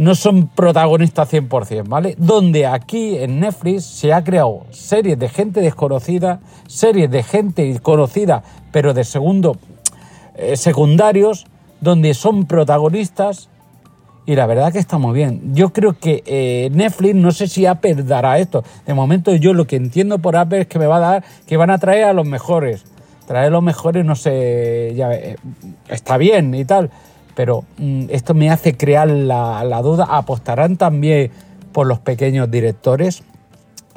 no 0.00 0.14
son 0.14 0.48
protagonistas 0.48 1.30
100%, 1.30 1.86
¿vale? 1.86 2.14
Donde 2.16 2.66
aquí 2.66 3.18
en 3.18 3.38
Netflix 3.38 3.84
se 3.84 4.14
ha 4.14 4.24
creado 4.24 4.64
series 4.70 5.18
de 5.18 5.28
gente 5.28 5.60
desconocida, 5.60 6.40
series 6.68 7.10
de 7.10 7.22
gente 7.22 7.78
conocida, 7.80 8.42
pero 8.72 8.94
de 8.94 9.04
segundo, 9.04 9.58
eh, 10.36 10.56
secundarios, 10.56 11.44
donde 11.82 12.14
son 12.14 12.46
protagonistas 12.46 13.50
y 14.24 14.36
la 14.36 14.46
verdad 14.46 14.72
que 14.72 14.78
está 14.78 14.96
muy 14.96 15.12
bien. 15.12 15.54
Yo 15.54 15.74
creo 15.74 15.92
que 15.92 16.22
eh, 16.24 16.70
Netflix, 16.72 17.14
no 17.14 17.30
sé 17.30 17.46
si 17.46 17.66
Apple 17.66 17.96
dará 17.96 18.38
esto. 18.38 18.64
De 18.86 18.94
momento 18.94 19.34
yo 19.34 19.52
lo 19.52 19.66
que 19.66 19.76
entiendo 19.76 20.18
por 20.18 20.34
Apple 20.34 20.62
es 20.62 20.66
que 20.66 20.78
me 20.78 20.86
va 20.86 20.96
a 20.96 21.00
dar, 21.00 21.24
que 21.46 21.58
van 21.58 21.68
a 21.68 21.76
traer 21.76 22.04
a 22.04 22.14
los 22.14 22.26
mejores. 22.26 22.86
Traer 23.26 23.48
a 23.48 23.50
los 23.50 23.62
mejores, 23.62 24.02
no 24.06 24.16
sé, 24.16 24.94
ya, 24.96 25.12
eh, 25.12 25.36
está 25.88 26.16
bien 26.16 26.54
y 26.54 26.64
tal, 26.64 26.90
pero 27.34 27.64
mm, 27.78 28.04
esto 28.10 28.34
me 28.34 28.50
hace 28.50 28.76
crear 28.76 29.08
la, 29.08 29.82
duda. 29.82 30.06
¿Apostarán 30.08 30.76
también 30.76 31.30
por 31.72 31.86
los 31.86 31.98
pequeños 31.98 32.50
directores, 32.50 33.22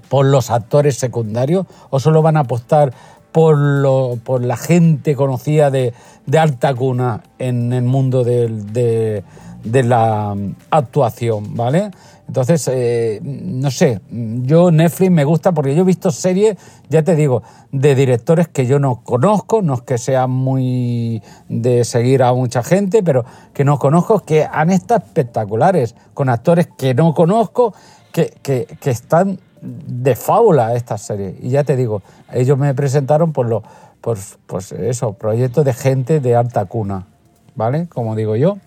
por 0.10 0.25
los 0.25 0.52
actores 0.52 0.98
secundarios, 0.98 1.66
o 1.90 2.00
solo 2.00 2.22
van 2.22 2.38
a 2.38 2.42
apostar 2.42 2.94
por, 3.32 3.58
lo, 3.58 4.20
por 4.24 4.44
la 4.44 4.58
gente 4.58 5.16
conocida 5.16 5.72
de, 5.72 5.94
de 6.25 6.40
alta 6.40 6.74
cuna 6.74 7.24
en 7.40 7.74
el 7.74 7.84
mundo 7.84 8.24
del, 8.24 8.72
de, 8.74 9.24
de 9.63 9.84
la 9.84 10.36
actuación, 10.70 11.55
¿vale? 11.55 11.91
Entonces, 12.27 12.70
eh, 12.72 13.20
no 13.22 13.70
sé, 13.70 14.01
yo 14.10 14.72
Netflix 14.72 15.12
me 15.12 15.25
gusta 15.25 15.51
porque 15.51 15.75
yo 15.75 15.82
he 15.82 15.86
visto 15.86 16.10
series, 16.10 16.58
ya 16.89 17.03
te 17.03 17.15
digo, 17.15 17.43
de 17.72 17.96
directores 17.96 18.48
que 18.48 18.65
yo 18.65 18.79
no 18.79 19.03
conozco, 19.03 19.62
no 19.62 19.75
es 19.75 19.82
que 19.82 19.98
sean 19.98 20.32
muy 20.32 21.22
de 21.50 21.84
seguir 21.84 22.24
a 22.24 22.34
mucha 22.34 22.63
gente, 22.63 23.03
pero 23.03 23.25
que 23.53 23.65
no 23.65 23.77
conozco, 23.77 24.22
que 24.22 24.48
han 24.50 24.72
estado 24.72 25.03
espectaculares, 25.05 25.96
con 26.13 26.29
actores 26.29 26.67
que 26.77 26.93
no 26.93 27.13
conozco, 27.13 27.74
que, 28.12 28.34
que, 28.41 28.89
están 28.89 29.39
de 29.62 30.15
fábula 30.15 30.75
estas 30.75 31.01
series. 31.01 31.36
Y 31.41 31.50
ya 31.50 31.63
te 31.63 31.75
digo, 31.75 32.01
ellos 32.32 32.58
me 32.58 32.74
presentaron 32.74 33.34
por 33.34 33.48
los, 33.48 33.63
por, 34.01 34.17
pues 34.48 34.72
eso, 34.72 35.13
proyectos 35.13 35.65
de 35.65 35.74
gente 35.74 36.20
de 36.20 36.36
alta 36.36 36.65
cuna, 36.65 37.08
¿vale? 37.55 37.88
Como 37.88 38.15
digo 38.15 38.36
yo 38.36 38.58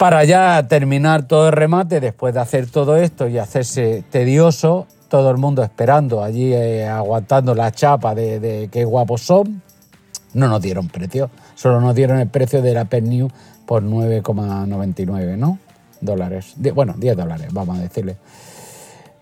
para 0.00 0.24
ya 0.24 0.66
terminar 0.66 1.28
todo 1.28 1.48
el 1.48 1.52
remate, 1.52 2.00
después 2.00 2.32
de 2.32 2.40
hacer 2.40 2.70
todo 2.70 2.96
esto 2.96 3.28
y 3.28 3.36
hacerse 3.36 4.02
tedioso, 4.10 4.86
todo 5.10 5.30
el 5.30 5.36
mundo 5.36 5.62
esperando 5.62 6.24
allí, 6.24 6.54
eh, 6.54 6.88
aguantando 6.88 7.54
la 7.54 7.70
chapa 7.70 8.14
de, 8.14 8.70
qué 8.72 8.86
guapos 8.86 9.20
son, 9.20 9.60
no 10.32 10.48
nos 10.48 10.62
dieron 10.62 10.88
precio, 10.88 11.28
solo 11.54 11.82
nos 11.82 11.94
dieron 11.94 12.18
el 12.18 12.28
precio 12.28 12.62
de 12.62 12.72
la 12.72 12.84
New 12.84 13.28
por 13.66 13.82
9,99, 13.82 15.36
¿no? 15.36 15.58
Dólares. 16.00 16.54
bueno, 16.74 16.94
10 16.96 17.18
dólares, 17.18 17.48
vamos 17.52 17.78
a 17.78 17.82
decirle. 17.82 18.16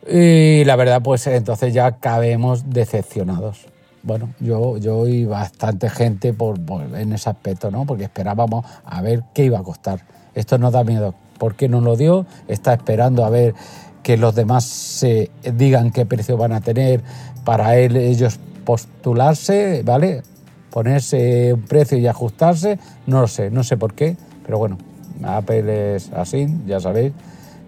Y 0.09 0.63
la 0.65 0.77
verdad, 0.77 1.03
pues 1.03 1.27
entonces 1.27 1.75
ya 1.75 1.97
cabemos 1.97 2.71
decepcionados. 2.71 3.67
Bueno, 4.05 4.29
yo, 4.39 4.77
yo 4.79 5.09
y 5.09 5.25
bastante 5.25 5.91
gente 5.91 6.33
por, 6.33 6.57
en 6.95 7.13
ese 7.13 7.31
aspecto, 7.31 7.73
¿no? 7.73 7.85
Porque 7.85 8.05
esperábamos 8.05 8.65
a 8.85 9.03
ver 9.03 9.25
qué 9.35 9.43
iba 9.43 9.59
a 9.59 9.65
costar 9.65 10.17
esto 10.39 10.59
nos 10.59 10.73
da 10.73 10.85
miedo. 10.85 11.15
¿Por 11.39 11.55
qué 11.55 11.69
no 11.69 11.81
lo 11.81 11.97
dio? 11.97 12.27
Está 12.47 12.75
esperando 12.75 13.25
a 13.25 13.31
ver 13.31 13.55
que 14.03 14.17
los 14.17 14.35
demás 14.35 14.65
se 14.65 15.31
digan 15.55 15.91
qué 15.91 16.07
precio 16.07 16.37
van 16.37 16.53
a 16.53 16.61
tener 16.61 17.03
para 17.45 17.77
él, 17.77 17.97
ellos 17.97 18.39
postularse, 18.65 19.83
¿vale? 19.85 20.23
Ponerse 20.71 21.53
un 21.55 21.63
precio 21.63 21.99
y 21.99 22.07
ajustarse, 22.07 22.79
no 23.07 23.21
lo 23.21 23.29
sé, 23.29 23.51
no 23.51 23.65
sé 23.65 23.77
por 23.77 23.95
qué, 23.95 24.17
pero 24.45 24.59
bueno, 24.59 24.79
Apple 25.25 25.97
es 25.97 26.13
así, 26.13 26.47
ya 26.67 26.81
sabéis, 26.81 27.13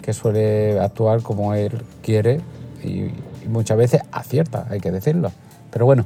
que 0.00 0.12
suele 0.12 0.78
actuar 0.78 1.22
como 1.22 1.54
él 1.54 1.82
quiere 2.02 2.40
y, 2.84 3.10
muchas 3.48 3.78
veces 3.78 4.02
acierta, 4.12 4.66
hay 4.70 4.80
que 4.80 4.92
decirlo. 4.92 5.32
Pero 5.72 5.86
bueno, 5.86 6.04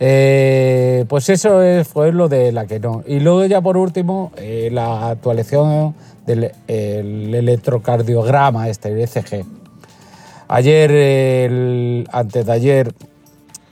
eh, 0.00 1.04
pues 1.08 1.28
eso 1.28 1.60
fue 1.84 2.12
lo 2.12 2.28
de 2.28 2.52
la 2.52 2.66
que 2.66 2.80
no. 2.80 3.02
Y 3.06 3.20
luego 3.20 3.44
ya 3.46 3.60
por 3.60 3.76
último, 3.76 4.32
eh, 4.36 4.70
la 4.72 5.10
actualización 5.10 5.94
del 6.26 6.52
electrocardiograma, 6.68 8.68
este, 8.68 8.90
el 8.90 9.00
ECG. 9.00 9.44
Ayer, 10.48 12.06
antes 12.12 12.46
de 12.46 12.52
ayer, 12.52 12.94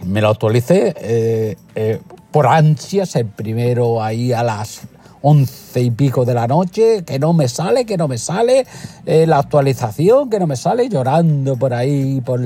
me 0.07 0.21
lo 0.21 0.31
actualicé 0.31 0.95
eh, 0.97 2.01
por 2.31 2.47
ansias, 2.47 3.17
el 3.17 3.27
primero 3.27 4.03
ahí 4.03 4.33
a 4.33 4.43
las 4.43 4.83
once 5.25 5.81
y 5.81 5.91
pico 5.91 6.25
de 6.25 6.35
la 6.35 6.47
noche, 6.47 7.05
que 7.05 7.19
no 7.19 7.33
me 7.33 7.47
sale, 7.47 7.85
que 7.85 7.97
no 7.97 8.09
me 8.09 8.19
sale, 8.19 8.67
la 9.05 9.39
actualización, 9.39 10.31
que 10.31 10.41
no 10.41 10.47
me 10.47 10.57
sale, 10.57 10.89
llorando 10.89 11.57
por 11.57 11.75
ahí, 11.75 12.21
por, 12.21 12.41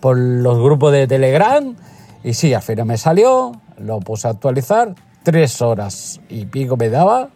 por 0.00 0.18
los 0.18 0.58
grupos 0.58 0.92
de 0.92 1.06
Telegram. 1.06 1.76
Y 2.24 2.34
sí, 2.34 2.54
al 2.54 2.62
final 2.62 2.86
me 2.86 2.98
salió, 2.98 3.52
lo 3.78 4.00
puse 4.00 4.28
a 4.28 4.32
actualizar, 4.32 4.94
tres 5.22 5.62
horas 5.62 6.20
y 6.28 6.46
pico 6.46 6.76
me 6.76 6.88
daba, 6.88 7.30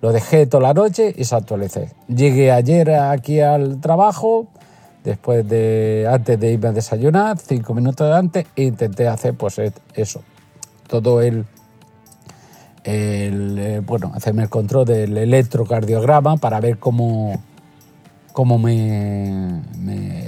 lo 0.00 0.12
dejé 0.12 0.46
toda 0.46 0.62
la 0.62 0.74
noche 0.74 1.14
y 1.16 1.24
se 1.24 1.34
actualicé. 1.34 1.92
Llegué 2.08 2.52
ayer 2.52 2.90
aquí 2.90 3.40
al 3.40 3.80
trabajo, 3.80 4.46
después 5.02 5.48
de, 5.48 6.08
antes 6.10 6.38
de 6.38 6.52
irme 6.52 6.68
a 6.68 6.72
desayunar, 6.72 7.38
cinco 7.38 7.74
minutos 7.74 8.12
antes, 8.14 8.46
e 8.56 8.62
intenté 8.62 9.08
hacer 9.08 9.34
pues 9.34 9.60
eso, 9.94 10.22
todo 10.86 11.20
el 11.20 11.44
el, 12.84 13.58
eh, 13.58 13.80
bueno, 13.84 14.12
hacerme 14.14 14.42
el 14.42 14.50
control 14.50 14.84
del 14.84 15.16
electrocardiograma 15.16 16.36
para 16.36 16.60
ver 16.60 16.78
cómo, 16.78 17.40
cómo 18.34 18.58
me, 18.58 19.62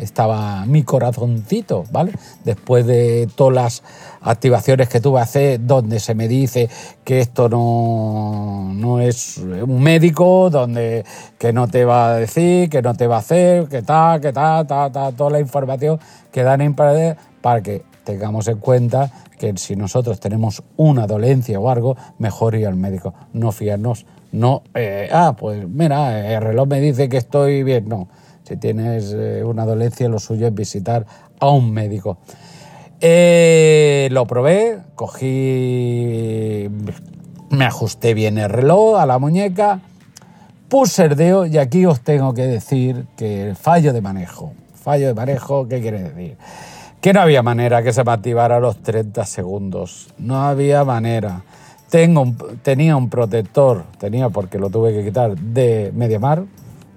estaba 0.01 0.65
mi 0.65 0.85
corazoncito, 0.85 1.85
¿vale? 1.91 2.13
Después 2.45 2.87
de 2.87 3.29
todas 3.35 3.55
las 3.55 3.83
activaciones 4.21 4.89
que 4.89 5.01
tuve 5.01 5.19
a 5.19 5.25
hacer, 5.25 5.67
donde 5.67 5.99
se 5.99 6.15
me 6.15 6.29
dice 6.29 6.71
que 7.03 7.19
esto 7.19 7.49
no, 7.49 8.71
no 8.73 9.01
es 9.01 9.39
un 9.39 9.83
médico, 9.83 10.51
donde 10.51 11.05
que 11.37 11.53
no 11.53 11.67
te 11.67 11.85
va 11.85 12.11
a 12.11 12.15
decir, 12.15 12.71
que 12.71 12.81
no 12.81 12.95
te 12.95 13.09
va 13.09 13.17
a 13.17 13.19
hacer, 13.19 13.67
que 13.67 13.83
tal, 13.83 14.21
que 14.21 14.33
tal, 14.33 14.69
tal, 14.69 14.93
tal, 14.93 15.15
toda 15.15 15.31
la 15.31 15.41
información 15.41 15.99
que 16.31 16.45
dan 16.45 16.61
en 16.61 16.75
para 16.77 17.61
que 17.61 17.83
tengamos 18.07 18.47
en 18.47 18.59
cuenta 18.59 19.11
que 19.39 19.53
si 19.57 19.75
nosotros 19.75 20.21
tenemos 20.21 20.63
una 20.77 21.07
dolencia 21.07 21.59
o 21.59 21.69
algo, 21.69 21.97
mejor 22.19 22.55
ir 22.55 22.67
al 22.67 22.77
médico, 22.77 23.13
no 23.33 23.51
fiarnos, 23.53 24.07
no, 24.33 24.63
eh, 24.75 25.11
ah, 25.13 25.35
pues 25.39 25.69
mira, 25.69 26.33
el 26.33 26.41
reloj 26.41 26.69
me 26.69 26.81
dice 26.81 27.09
que 27.09 27.17
estoy 27.17 27.65
bien, 27.65 27.89
no, 27.89 28.09
si 28.45 28.57
tienes 28.57 29.13
eh, 29.13 29.43
una 29.45 29.67
dolencia 29.67 30.09
lo 30.09 30.21
suyo 30.21 30.47
es 30.47 30.55
visitar 30.55 31.05
a 31.41 31.51
un 31.51 31.73
médico. 31.73 32.19
Eh, 33.01 34.09
lo 34.13 34.25
probé, 34.27 34.79
cogí, 34.95 36.71
me 37.51 37.65
ajusté 37.65 38.15
bien 38.15 38.39
el 38.39 38.49
reloj 38.49 39.01
a 39.01 39.05
la 39.05 39.19
muñeca, 39.19 39.81
puse 40.69 41.07
el 41.07 41.17
dedo 41.17 41.45
y 41.45 41.59
aquí 41.59 41.85
os 41.85 42.01
tengo 42.01 42.33
que 42.35 42.47
decir 42.47 43.07
que 43.17 43.55
fallo 43.61 43.93
de 43.93 44.01
manejo, 44.01 44.53
fallo 44.75 45.09
de 45.09 45.15
manejo, 45.15 45.67
¿qué 45.67 45.81
quiere 45.81 46.05
decir? 46.05 46.37
Que 47.01 47.13
no 47.13 47.21
había 47.21 47.43
manera 47.43 47.83
que 47.83 47.93
se 47.93 48.03
me 48.05 48.13
activara 48.13 48.61
los 48.61 48.83
30 48.83 49.25
segundos. 49.25 50.09
No 50.19 50.43
había 50.43 50.85
manera. 50.85 51.43
Tengo 51.91 52.35
tenía 52.63 52.97
un 52.97 53.09
protector, 53.09 53.85
tenía 53.99 54.29
porque 54.29 54.59
lo 54.59 54.71
tuve 54.71 54.93
que 54.93 55.05
quitar 55.05 55.37
de 55.37 55.93
Mediamar, 55.95 56.45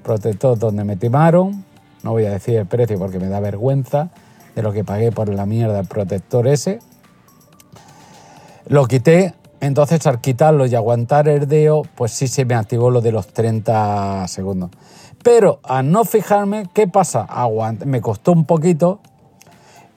protector 0.04 0.58
donde 0.58 0.84
me 0.84 0.96
timaron. 0.96 1.64
No 2.02 2.12
voy 2.12 2.26
a 2.26 2.32
decir 2.32 2.56
el 2.56 2.66
precio 2.66 2.98
porque 2.98 3.20
me 3.20 3.28
da 3.28 3.40
vergüenza 3.40 4.10
de 4.56 4.64
lo 4.64 4.74
que 4.74 4.84
pagué 4.84 5.12
por 5.12 5.30
la 5.30 5.46
mierda 5.46 5.80
el 5.80 5.88
protector 5.88 6.48
ese. 6.48 6.80
Lo 8.68 8.88
quité, 8.88 9.36
entonces 9.62 10.06
al 10.08 10.22
quitarlo 10.22 10.66
y 10.66 10.76
aguantar 10.76 11.28
el 11.28 11.48
dedo, 11.48 11.84
pues 11.96 12.12
sí 12.12 12.28
se 12.28 12.46
me 12.46 12.56
activó 12.56 12.90
lo 12.90 13.02
de 13.02 13.12
los 13.12 13.28
30 13.28 14.28
segundos. 14.28 14.72
Pero 15.24 15.60
al 15.64 15.92
no 15.92 16.06
fijarme, 16.06 16.68
¿qué 16.74 16.88
pasa? 16.88 17.28
me 17.86 18.02
costó 18.02 18.32
un 18.32 18.46
poquito 18.46 19.02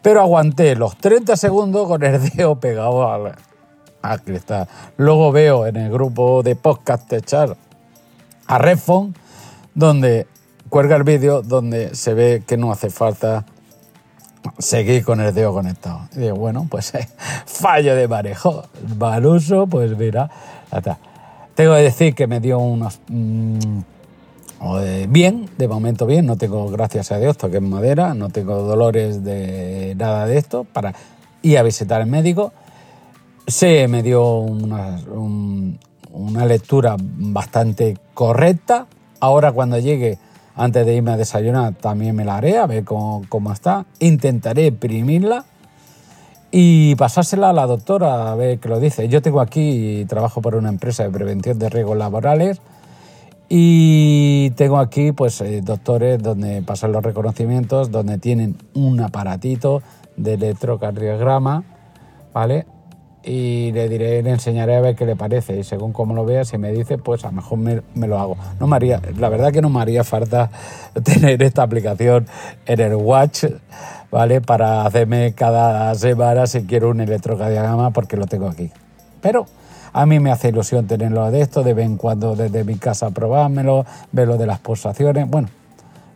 pero 0.02 0.20
aguanté 0.20 0.74
los 0.74 0.96
30 0.96 1.36
segundos 1.36 1.86
con 1.86 2.02
el 2.02 2.20
dedo 2.30 2.56
pegado 2.56 3.10
al, 3.10 4.22
cristal. 4.22 4.68
Luego 4.96 5.30
veo 5.30 5.66
en 5.66 5.76
el 5.76 5.90
grupo 5.90 6.42
de 6.42 6.56
podcast 6.56 7.10
echar 7.12 7.56
a 8.46 8.58
Redphone, 8.58 9.14
donde 9.74 10.26
cuelga 10.68 10.96
el 10.96 11.04
vídeo, 11.04 11.42
donde 11.42 11.94
se 11.94 12.14
ve 12.14 12.42
que 12.46 12.56
no 12.56 12.72
hace 12.72 12.90
falta 12.90 13.44
seguir 14.58 15.04
con 15.04 15.20
el 15.20 15.32
dedo 15.32 15.52
conectado. 15.52 16.08
Y 16.16 16.20
digo, 16.20 16.36
bueno, 16.36 16.66
pues 16.68 16.92
fallo 17.46 17.94
de 17.94 18.08
manejo, 18.08 18.64
mal 18.98 19.24
uso, 19.24 19.68
pues 19.68 19.96
mira, 19.96 20.28
Tengo 21.54 21.74
que 21.74 21.82
decir 21.82 22.14
que 22.14 22.26
me 22.26 22.40
dio 22.40 22.58
unos 22.58 23.00
mm, 23.08 23.80
bien, 25.08 25.48
de 25.58 25.68
momento 25.68 26.06
bien, 26.06 26.26
no 26.26 26.36
tengo, 26.36 26.68
gracias 26.70 27.12
a 27.12 27.18
Dios, 27.18 27.36
toque 27.36 27.56
en 27.58 27.68
madera, 27.68 28.14
no 28.14 28.28
tengo 28.28 28.62
dolores 28.62 29.24
de 29.24 29.94
nada 29.96 30.26
de 30.26 30.38
esto 30.38 30.64
para 30.64 30.94
ir 31.42 31.58
a 31.58 31.62
visitar 31.62 32.00
al 32.00 32.06
médico. 32.06 32.52
Se 33.46 33.88
me 33.88 34.02
dio 34.02 34.38
una, 34.38 35.00
una 36.12 36.46
lectura 36.46 36.96
bastante 36.98 37.98
correcta. 38.14 38.86
Ahora 39.20 39.52
cuando 39.52 39.78
llegue, 39.78 40.18
antes 40.54 40.86
de 40.86 40.94
irme 40.94 41.10
a 41.10 41.16
desayunar, 41.16 41.74
también 41.74 42.14
me 42.14 42.24
la 42.24 42.36
haré, 42.36 42.58
a 42.58 42.66
ver 42.66 42.84
cómo, 42.84 43.22
cómo 43.28 43.52
está. 43.52 43.86
Intentaré 43.98 44.66
imprimirla 44.66 45.44
y 46.52 46.94
pasársela 46.94 47.50
a 47.50 47.52
la 47.52 47.66
doctora 47.66 48.30
a 48.30 48.34
ver 48.36 48.58
qué 48.60 48.68
lo 48.68 48.78
dice. 48.78 49.08
Yo 49.08 49.22
tengo 49.22 49.40
aquí, 49.40 50.04
trabajo 50.08 50.40
por 50.40 50.54
una 50.54 50.68
empresa 50.68 51.02
de 51.02 51.10
prevención 51.10 51.58
de 51.58 51.68
riesgos 51.68 51.96
laborales 51.96 52.60
y 53.54 54.48
tengo 54.52 54.78
aquí, 54.78 55.12
pues, 55.12 55.42
eh, 55.42 55.60
doctores 55.60 56.22
donde 56.22 56.62
pasan 56.62 56.90
los 56.90 57.02
reconocimientos, 57.02 57.90
donde 57.90 58.16
tienen 58.16 58.56
un 58.72 58.98
aparatito 59.00 59.82
de 60.16 60.34
electrocardiograma, 60.34 61.62
¿vale? 62.32 62.64
Y 63.22 63.70
le 63.72 63.90
diré, 63.90 64.22
le 64.22 64.30
enseñaré 64.30 64.76
a 64.76 64.80
ver 64.80 64.96
qué 64.96 65.04
le 65.04 65.16
parece. 65.16 65.58
Y 65.58 65.64
según 65.64 65.92
como 65.92 66.14
lo 66.14 66.24
vea, 66.24 66.46
si 66.46 66.56
me 66.56 66.72
dice, 66.72 66.96
pues 66.96 67.26
a 67.26 67.28
lo 67.28 67.34
mejor 67.34 67.58
me, 67.58 67.82
me, 67.94 68.08
lo 68.08 68.18
hago. 68.18 68.38
No 68.58 68.66
me 68.66 68.76
haría, 68.76 69.02
la 69.18 69.28
verdad 69.28 69.52
que 69.52 69.60
no 69.60 69.68
me 69.68 69.82
haría 69.82 70.02
falta 70.02 70.50
tener 71.04 71.42
esta 71.42 71.62
aplicación 71.62 72.26
en 72.64 72.80
el 72.80 72.94
Watch, 72.94 73.44
¿vale? 74.10 74.40
Para 74.40 74.86
hacerme 74.86 75.34
cada 75.34 75.94
semana 75.94 76.46
si 76.46 76.64
quiero 76.64 76.88
un 76.88 77.02
electrocardiograma, 77.02 77.90
porque 77.90 78.16
lo 78.16 78.26
tengo 78.26 78.48
aquí. 78.48 78.70
Pero 79.20 79.44
a 79.92 80.06
mí 80.06 80.20
me 80.20 80.30
hace 80.30 80.48
ilusión 80.48 80.86
tenerlo 80.86 81.30
de 81.30 81.42
esto, 81.42 81.62
de 81.62 81.74
vez 81.74 81.86
en 81.86 81.96
cuando 81.96 82.34
desde 82.34 82.64
mi 82.64 82.76
casa 82.76 83.10
probármelo, 83.10 83.84
ver 84.10 84.26
lo 84.26 84.38
de 84.38 84.46
las 84.46 84.58
pulsaciones. 84.58 85.28
Bueno, 85.28 85.48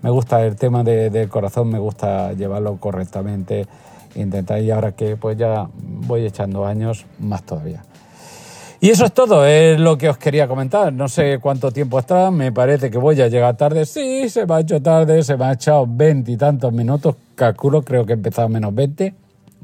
me 0.03 0.11
gusta 0.11 0.43
el 0.45 0.57
tema 0.57 0.83
del 0.83 1.29
corazón, 1.29 1.69
me 1.69 1.79
gusta 1.79 2.33
llevarlo 2.33 2.77
correctamente, 2.79 3.67
intentar 4.15 4.61
y 4.62 4.71
ahora 4.71 4.93
que 4.93 5.17
pues 5.17 5.37
ya 5.37 5.69
voy 5.77 6.25
echando 6.25 6.67
años, 6.67 7.05
más 7.19 7.43
todavía. 7.43 7.85
Y 8.79 8.91
eso 8.91 9.07
es 9.07 9.12
todo, 9.12 9.47
es 9.47 9.81
lo 9.81 9.97
que 9.97 10.09
os 10.09 10.19
quería 10.19 10.47
comentar. 10.47 10.93
No 10.93 11.09
sé 11.09 11.39
cuánto 11.41 11.71
tiempo 11.71 11.99
está, 11.99 12.31
me 12.31 12.53
parece 12.53 12.91
que 12.91 12.99
voy 12.99 13.21
a 13.23 13.29
llegar 13.29 13.57
tarde. 13.57 13.87
Sí, 13.87 14.29
se 14.29 14.47
me 14.47 14.55
ha 14.55 14.61
hecho 14.61 14.81
tarde, 14.83 15.23
se 15.23 15.37
me 15.37 15.47
ha 15.47 15.53
echado 15.53 15.87
veintitantos 15.89 16.73
minutos, 16.73 17.17
calculo, 17.35 17.83
creo 17.83 18.05
que 18.05 18.12
he 18.12 18.17
empezado 18.17 18.47
a 18.47 18.51
menos 18.51 18.75
20 18.75 19.15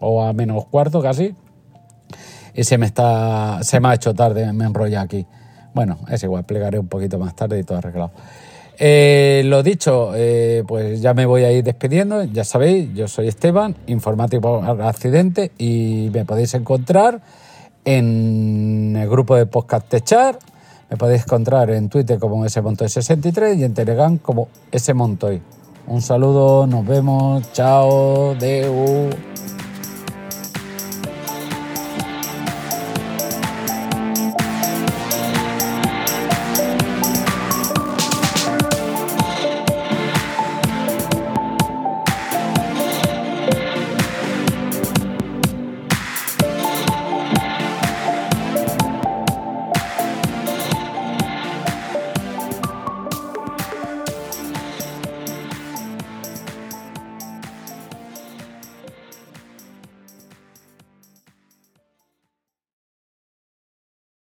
o 0.00 0.22
a 0.22 0.32
menos 0.32 0.64
cuarto 0.66 1.00
casi 1.00 1.34
y 2.54 2.64
se 2.64 2.78
me, 2.78 2.86
está, 2.86 3.62
se 3.62 3.80
me 3.80 3.88
ha 3.88 3.94
hecho 3.94 4.14
tarde, 4.14 4.52
me 4.52 4.64
enrolla 4.64 5.00
aquí. 5.00 5.26
Bueno, 5.74 5.98
es 6.08 6.22
igual, 6.22 6.44
plegaré 6.44 6.78
un 6.78 6.88
poquito 6.88 7.18
más 7.18 7.34
tarde 7.34 7.58
y 7.58 7.64
todo 7.64 7.78
arreglado. 7.78 8.12
Eh, 8.78 9.42
lo 9.44 9.62
dicho, 9.62 10.12
eh, 10.14 10.64
pues 10.66 11.00
ya 11.00 11.14
me 11.14 11.26
voy 11.26 11.44
a 11.44 11.52
ir 11.52 11.64
despidiendo. 11.64 12.24
Ya 12.24 12.44
sabéis, 12.44 12.92
yo 12.94 13.08
soy 13.08 13.28
Esteban, 13.28 13.76
informático 13.86 14.62
al 14.62 14.80
accidente, 14.82 15.52
y 15.58 16.10
me 16.12 16.24
podéis 16.24 16.54
encontrar 16.54 17.20
en 17.84 18.96
el 18.96 19.08
grupo 19.08 19.36
de 19.36 19.46
podcast 19.46 19.88
Techar. 19.88 20.38
Me 20.90 20.96
podéis 20.96 21.22
encontrar 21.22 21.70
en 21.70 21.88
Twitter 21.88 22.18
como 22.18 22.44
smontoy63 22.44 23.58
y 23.58 23.64
en 23.64 23.74
Telegram 23.74 24.18
como 24.18 24.48
smontoy. 24.76 25.40
Un 25.86 26.02
saludo, 26.02 26.66
nos 26.66 26.86
vemos, 26.86 27.50
chao, 27.52 28.34
deu. 28.34 29.31